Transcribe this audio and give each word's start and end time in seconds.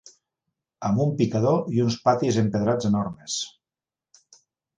Amb 0.87 1.03
un 1.03 1.11
picador 1.19 1.67
i 1.75 1.83
uns 1.83 1.99
patis 2.07 2.41
empedrats 2.45 2.89
enormes 2.91 3.37